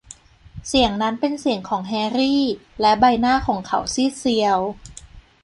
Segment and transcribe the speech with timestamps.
[0.67, 2.41] เสียงนั้นเป็นเสียงของแฮรี่
[2.81, 4.59] และใบหน้าของเขาซีดเซียว